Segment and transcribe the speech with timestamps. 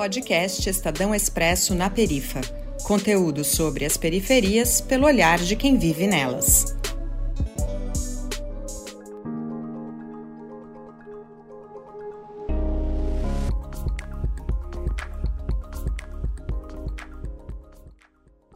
[0.00, 2.40] Podcast Estadão Expresso na Perifa.
[2.84, 6.74] Conteúdo sobre as periferias pelo olhar de quem vive nelas.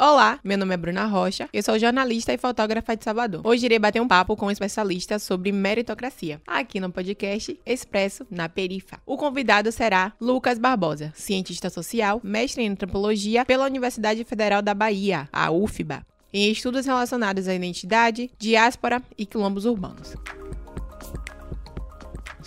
[0.07, 3.41] Olá, meu nome é Bruna Rocha, eu sou jornalista e fotógrafa de Salvador.
[3.43, 8.46] Hoje irei bater um papo com um especialista sobre meritocracia, aqui no podcast Expresso na
[8.46, 9.00] Perifa.
[9.07, 15.26] O convidado será Lucas Barbosa, cientista social, mestre em antropologia pela Universidade Federal da Bahia,
[15.32, 20.14] a UFBA, em estudos relacionados à identidade, diáspora e quilombos urbanos.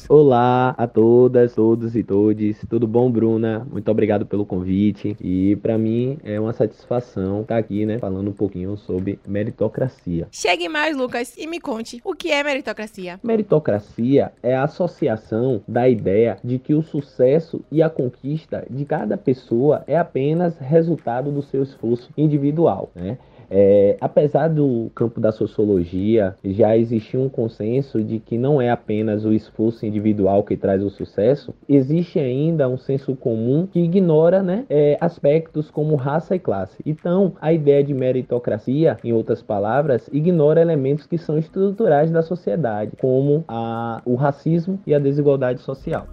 [0.10, 2.66] Olá a todas, todos e todes.
[2.70, 3.68] Tudo bom, Bruna?
[3.70, 5.18] Muito obrigado pelo convite.
[5.20, 10.26] E para mim é uma satisfação estar aqui, né, falando um pouquinho sobre meritocracia.
[10.32, 13.20] Chegue mais, Lucas, e me conte o que é meritocracia.
[13.22, 19.18] Meritocracia é a associação da ideia de que o sucesso e a conquista de cada
[19.18, 23.18] pessoa é apenas resultado do seu esforço individual, né?
[23.50, 29.24] É, apesar do campo da sociologia já existir um consenso de que não é apenas
[29.24, 29.97] o esforço individual
[30.46, 35.96] que traz o sucesso, existe ainda um senso comum que ignora né, é, aspectos como
[35.96, 36.82] raça e classe.
[36.86, 42.92] Então, a ideia de meritocracia, em outras palavras, ignora elementos que são estruturais da sociedade,
[43.00, 46.08] como a, o racismo e a desigualdade social.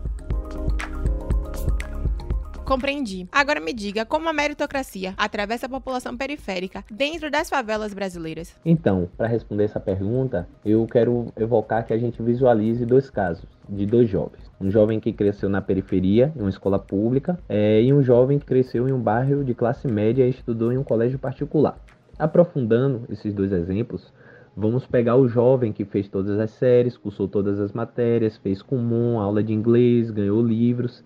[2.65, 3.29] Compreendi.
[3.31, 8.57] Agora me diga como a meritocracia atravessa a população periférica dentro das favelas brasileiras.
[8.65, 13.85] Então, para responder essa pergunta, eu quero evocar que a gente visualize dois casos de
[13.85, 14.51] dois jovens.
[14.59, 18.47] Um jovem que cresceu na periferia, em uma escola pública, é, e um jovem que
[18.47, 21.79] cresceu em um bairro de classe média e estudou em um colégio particular.
[22.19, 24.11] Aprofundando esses dois exemplos,
[24.57, 29.19] Vamos pegar o jovem que fez todas as séries, cursou todas as matérias, fez comum,
[29.19, 31.03] aula de inglês, ganhou livros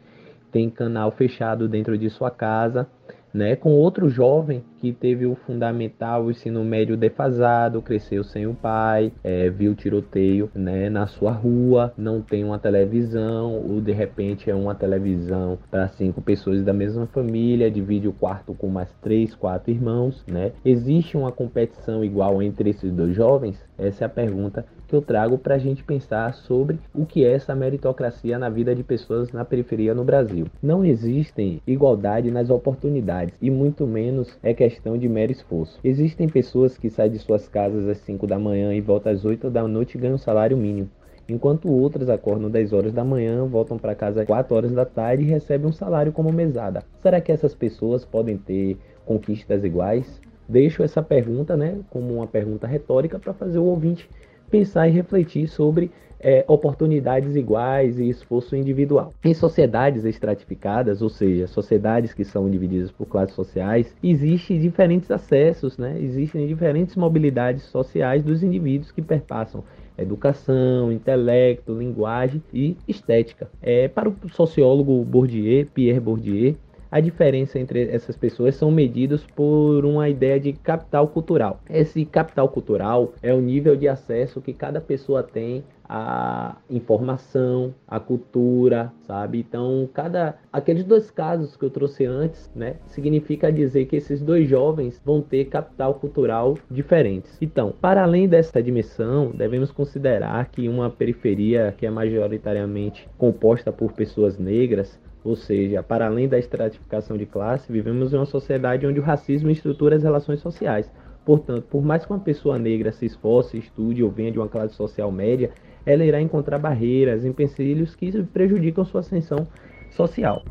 [0.50, 2.86] tem canal fechado dentro de sua casa,
[3.32, 3.56] né?
[3.56, 9.12] Com outro jovem que teve o fundamental, o ensino médio defasado, cresceu sem o pai,
[9.22, 10.88] é, viu tiroteio, né?
[10.88, 16.20] Na sua rua, não tem uma televisão, ou de repente é uma televisão para cinco
[16.22, 20.52] pessoas da mesma família, divide o quarto com mais três, quatro irmãos, né?
[20.64, 23.62] Existe uma competição igual entre esses dois jovens?
[23.76, 27.32] Essa é a pergunta que eu trago para a gente pensar sobre o que é
[27.32, 30.46] essa meritocracia na vida de pessoas na periferia no Brasil.
[30.62, 35.78] Não existem igualdade nas oportunidades e muito menos é questão de mero esforço.
[35.82, 39.50] Existem pessoas que saem de suas casas às 5 da manhã e voltam às 8
[39.50, 40.90] da noite e ganham salário mínimo
[41.28, 45.24] enquanto outras acordam 10 horas da manhã, voltam para casa às 4 horas da tarde
[45.24, 46.82] e recebem um salário como mesada.
[47.02, 50.20] Será que essas pessoas podem ter conquistas iguais?
[50.48, 54.08] Deixo essa pergunta, né, como uma pergunta retórica para fazer o ouvinte
[54.50, 59.12] pensar e refletir sobre é, oportunidades iguais e esforço individual.
[59.24, 65.78] Em sociedades estratificadas, ou seja, sociedades que são divididas por classes sociais, existem diferentes acessos,
[65.78, 65.96] né?
[66.00, 69.62] existem diferentes mobilidades sociais dos indivíduos que perpassam
[69.96, 73.50] educação, intelecto, linguagem e estética.
[73.60, 76.54] É, para o sociólogo Bourdieu, Pierre Bourdieu,
[76.90, 81.60] a diferença entre essas pessoas são medidos por uma ideia de capital cultural.
[81.68, 87.98] Esse capital cultural é o nível de acesso que cada pessoa tem à informação, à
[87.98, 89.38] cultura, sabe?
[89.38, 94.48] Então, cada aqueles dois casos que eu trouxe antes, né, significa dizer que esses dois
[94.48, 97.38] jovens vão ter capital cultural diferentes.
[97.40, 103.92] Então, para além dessa dimensão, devemos considerar que uma periferia que é majoritariamente composta por
[103.92, 109.00] pessoas negras ou seja, para além da estratificação de classe, vivemos em uma sociedade onde
[109.00, 110.90] o racismo estrutura as relações sociais.
[111.24, 114.74] Portanto, por mais que uma pessoa negra se esforce, estude ou venha de uma classe
[114.74, 115.50] social média,
[115.84, 119.46] ela irá encontrar barreiras, empecilhos que prejudicam sua ascensão
[119.90, 120.42] social.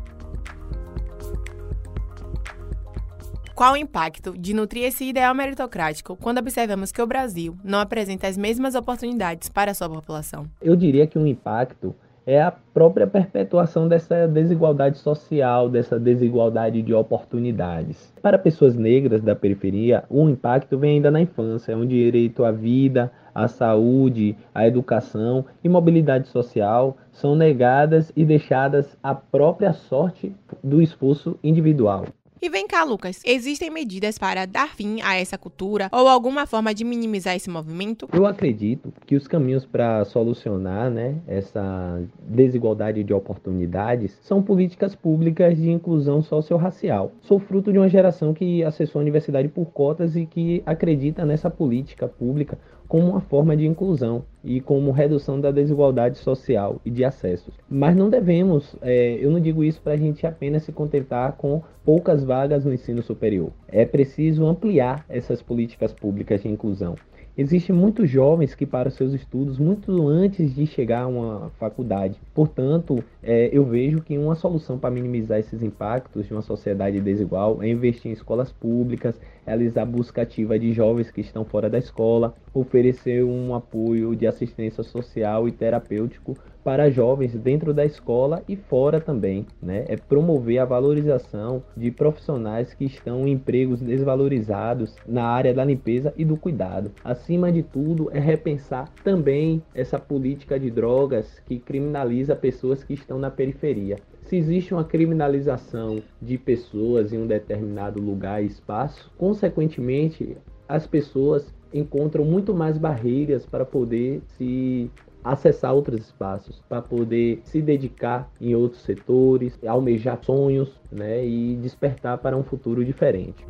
[3.58, 8.28] Qual o impacto de nutrir esse ideal meritocrático quando observamos que o Brasil não apresenta
[8.28, 10.46] as mesmas oportunidades para a sua população?
[10.62, 11.92] Eu diria que um impacto
[12.28, 18.12] é a própria perpetuação dessa desigualdade social, dessa desigualdade de oportunidades.
[18.20, 23.10] Para pessoas negras da periferia, o impacto vem ainda na infância, onde direito à vida,
[23.34, 30.30] à saúde, à educação e mobilidade social são negadas e deixadas à própria sorte
[30.62, 32.04] do esforço individual.
[32.40, 36.72] E vem cá, Lucas, existem medidas para dar fim a essa cultura ou alguma forma
[36.72, 38.08] de minimizar esse movimento?
[38.12, 45.56] Eu acredito que os caminhos para solucionar né, essa desigualdade de oportunidades são políticas públicas
[45.56, 47.10] de inclusão socio-racial.
[47.22, 51.50] Sou fruto de uma geração que acessou a universidade por cotas e que acredita nessa
[51.50, 52.56] política pública
[52.88, 57.54] como uma forma de inclusão e como redução da desigualdade social e de acessos.
[57.68, 61.62] Mas não devemos, é, eu não digo isso para a gente apenas se contentar com
[61.84, 63.50] poucas vagas no ensino superior.
[63.68, 66.94] É preciso ampliar essas políticas públicas de inclusão.
[67.38, 72.20] Existem muitos jovens que param seus estudos muito antes de chegar a uma faculdade.
[72.34, 77.62] Portanto, é, eu vejo que uma solução para minimizar esses impactos de uma sociedade desigual
[77.62, 79.14] é investir em escolas públicas,
[79.46, 84.82] realizar busca ativa de jovens que estão fora da escola, oferecer um apoio de assistência
[84.82, 86.36] social e terapêutico
[86.68, 89.86] para jovens dentro da escola e fora também, né?
[89.88, 96.12] É promover a valorização de profissionais que estão em empregos desvalorizados na área da limpeza
[96.14, 96.92] e do cuidado.
[97.02, 103.18] Acima de tudo, é repensar também essa política de drogas que criminaliza pessoas que estão
[103.18, 103.96] na periferia.
[104.24, 110.36] Se existe uma criminalização de pessoas em um determinado lugar e espaço, consequentemente,
[110.68, 114.90] as pessoas encontram muito mais barreiras para poder se
[115.22, 122.18] acessar outros espaços, para poder se dedicar em outros setores, almejar sonhos né, e despertar
[122.18, 123.44] para um futuro diferente.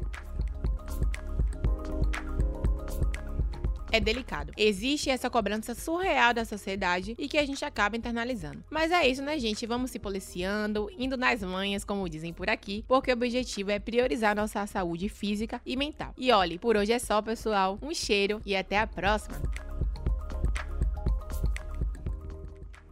[3.90, 4.52] é delicado.
[4.56, 8.62] Existe essa cobrança surreal da sociedade e que a gente acaba internalizando.
[8.70, 9.66] Mas é isso, né, gente?
[9.66, 14.36] Vamos se policiando, indo nas manhas, como dizem por aqui, porque o objetivo é priorizar
[14.36, 16.12] nossa saúde física e mental.
[16.16, 17.78] E olhe, por hoje é só, pessoal.
[17.82, 19.67] Um cheiro e até a próxima!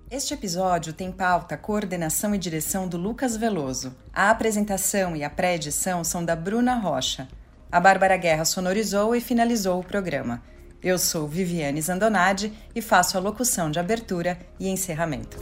[0.08, 3.92] Este episódio tem pauta, coordenação e direção do Lucas Veloso.
[4.14, 7.26] A apresentação e a pré-edição são da Bruna Rocha.
[7.72, 10.40] A Bárbara Guerra sonorizou e finalizou o programa.
[10.80, 15.38] Eu sou Viviane Zandonade e faço a locução de abertura e encerramento.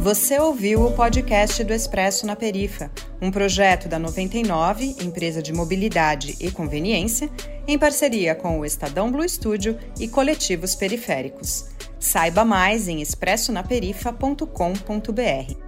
[0.00, 2.90] Você ouviu o podcast do Expresso na Perifa,
[3.20, 7.30] um projeto da 99, empresa de mobilidade e conveniência,
[7.66, 11.66] em parceria com o Estadão Blue Studio e coletivos periféricos.
[11.98, 15.65] Saiba mais em expressonaperifa.com.br.